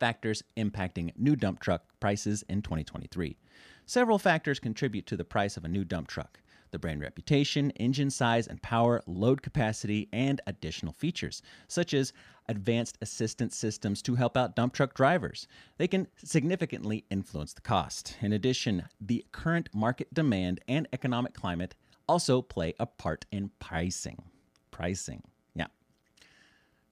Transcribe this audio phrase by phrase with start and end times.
[0.00, 3.36] Factors impacting new dump truck prices in 2023.
[3.84, 8.10] Several factors contribute to the price of a new dump truck the brand reputation, engine
[8.10, 12.12] size and power, load capacity, and additional features, such as
[12.48, 15.46] advanced assistance systems to help out dump truck drivers.
[15.76, 18.16] They can significantly influence the cost.
[18.20, 21.74] In addition, the current market demand and economic climate
[22.08, 24.22] also play a part in pricing.
[24.70, 25.22] Pricing.
[25.54, 25.66] Yeah.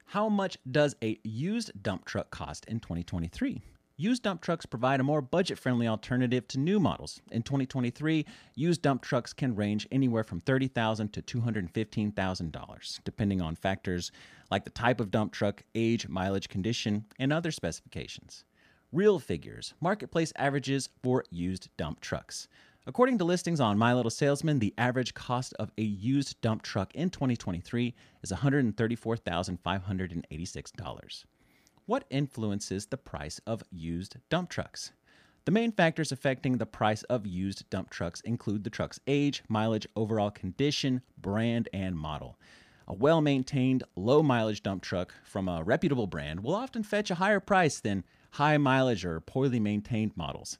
[0.05, 3.61] How much does a used dump truck cost in 2023?
[3.99, 7.19] Used dump trucks provide a more budget friendly alternative to new models.
[7.31, 14.11] In 2023, used dump trucks can range anywhere from $30,000 to $215,000, depending on factors
[14.51, 18.43] like the type of dump truck, age, mileage, condition, and other specifications.
[18.91, 22.47] Real figures, marketplace averages for used dump trucks.
[22.85, 26.93] According to listings on My Little Salesman, the average cost of a used dump truck
[26.93, 31.23] in 2023 is $134,586.
[31.87, 34.91] What influences the price of used dump trucks?
[35.45, 39.87] The main factors affecting the price of used dump trucks include the truck's age, mileage,
[39.95, 42.37] overall condition, brand, and model.
[42.89, 47.15] A well maintained, low mileage dump truck from a reputable brand will often fetch a
[47.15, 50.57] higher price than high mileage or poorly maintained models.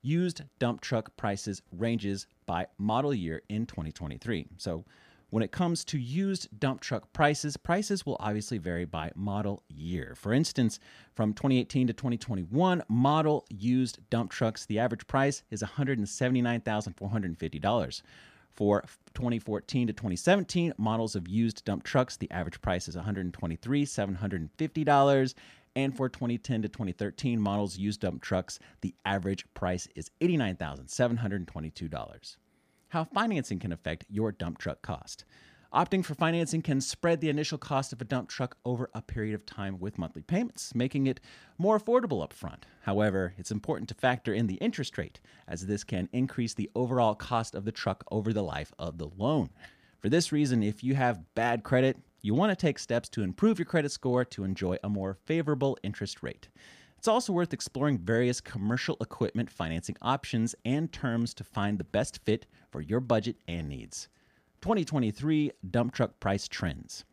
[0.00, 4.46] Used dump truck prices ranges by model year in 2023.
[4.56, 4.86] So
[5.32, 10.12] when it comes to used dump truck prices, prices will obviously vary by model year.
[10.14, 10.78] For instance,
[11.14, 18.02] from 2018 to 2021, model used dump trucks, the average price is $179,450.
[18.50, 18.84] For
[19.14, 25.34] 2014 to 2017, models of used dump trucks, the average price is $123,750.
[25.74, 32.36] And for 2010 to 2013 models used dump trucks, the average price is $89,722
[32.92, 35.24] how financing can affect your dump truck cost.
[35.72, 39.34] Opting for financing can spread the initial cost of a dump truck over a period
[39.34, 41.18] of time with monthly payments, making it
[41.56, 42.64] more affordable upfront.
[42.82, 47.14] However, it's important to factor in the interest rate, as this can increase the overall
[47.14, 49.48] cost of the truck over the life of the loan.
[50.00, 53.58] For this reason, if you have bad credit, you want to take steps to improve
[53.58, 56.48] your credit score to enjoy a more favorable interest rate.
[57.02, 62.20] It's also worth exploring various commercial equipment financing options and terms to find the best
[62.24, 64.06] fit for your budget and needs.
[64.60, 67.04] 2023 dump truck price trends.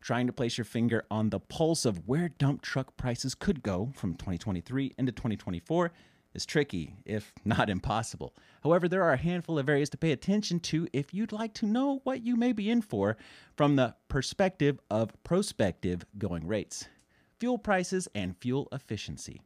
[0.00, 3.92] Trying to place your finger on the pulse of where dump truck prices could go
[3.94, 5.92] from 2023 into 2024
[6.34, 8.34] is tricky, if not impossible.
[8.64, 11.66] However, there are a handful of areas to pay attention to if you'd like to
[11.66, 13.16] know what you may be in for
[13.56, 16.88] from the perspective of prospective going rates
[17.38, 19.40] fuel prices, and fuel efficiency.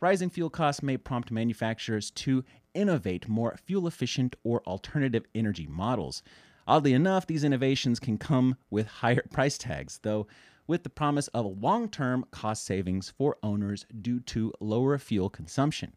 [0.00, 2.44] Rising fuel costs may prompt manufacturers to
[2.74, 6.22] innovate more fuel efficient or alternative energy models.
[6.68, 10.26] Oddly enough, these innovations can come with higher price tags, though
[10.68, 15.94] with the promise of long term cost savings for owners due to lower fuel consumption.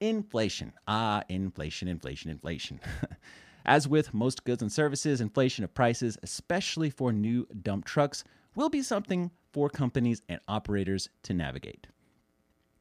[0.00, 0.72] Inflation.
[0.86, 2.80] Ah, inflation, inflation, inflation.
[3.64, 8.24] As with most goods and services, inflation of prices, especially for new dump trucks,
[8.54, 11.86] will be something for companies and operators to navigate.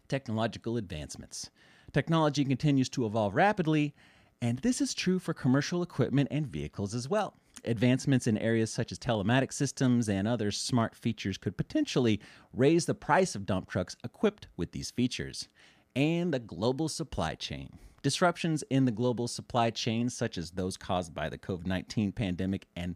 [0.08, 1.50] Technological advancements.
[1.94, 3.94] Technology continues to evolve rapidly,
[4.42, 7.36] and this is true for commercial equipment and vehicles as well.
[7.66, 12.20] Advancements in areas such as telematic systems and other smart features could potentially
[12.54, 15.48] raise the price of dump trucks equipped with these features.
[15.96, 17.78] And the global supply chain.
[18.02, 22.66] Disruptions in the global supply chain, such as those caused by the COVID 19 pandemic
[22.76, 22.96] and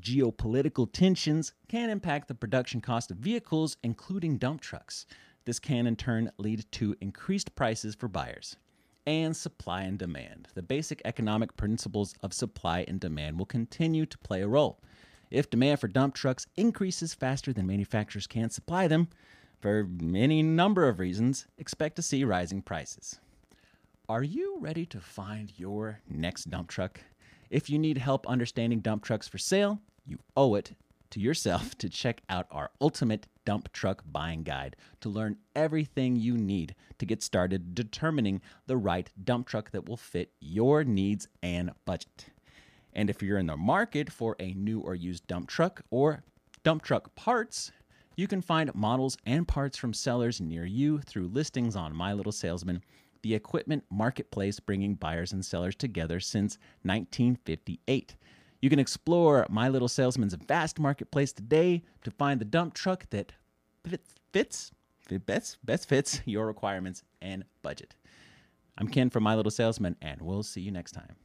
[0.00, 5.06] Geopolitical tensions can impact the production cost of vehicles, including dump trucks.
[5.44, 8.56] This can in turn lead to increased prices for buyers.
[9.06, 10.48] And supply and demand.
[10.54, 14.80] The basic economic principles of supply and demand will continue to play a role.
[15.30, 19.08] If demand for dump trucks increases faster than manufacturers can supply them,
[19.60, 23.20] for any number of reasons, expect to see rising prices.
[24.08, 27.00] Are you ready to find your next dump truck?
[27.50, 30.72] If you need help understanding dump trucks for sale, you owe it
[31.10, 36.36] to yourself to check out our ultimate dump truck buying guide to learn everything you
[36.36, 41.70] need to get started determining the right dump truck that will fit your needs and
[41.84, 42.26] budget.
[42.94, 46.22] And if you're in the market for a new or used dump truck or
[46.62, 47.72] dump truck parts,
[48.16, 52.32] you can find models and parts from sellers near you through listings on My Little
[52.32, 52.82] Salesman,
[53.24, 58.16] the equipment marketplace bringing buyers and sellers together since 1958.
[58.60, 63.32] You can explore My Little Salesman's vast marketplace today to find the dump truck that
[64.30, 64.72] fits,
[65.24, 67.94] best, best fits your requirements and budget.
[68.76, 71.16] I'm Ken from My Little Salesman, and we'll see you next time.